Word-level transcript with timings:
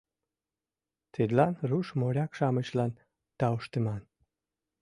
Тидлан 1.13 1.53
руш 1.69 1.87
моряк-шамычлан 1.99 2.91
тауштыман. 3.39 4.01